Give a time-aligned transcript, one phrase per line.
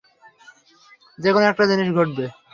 [1.19, 2.25] যেকোনো একটা জিনিস ঘটবে।